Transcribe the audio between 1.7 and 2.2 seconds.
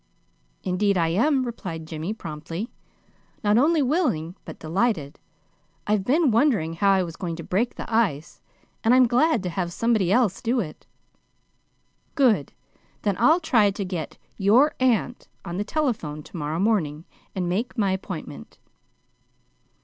Jimmy,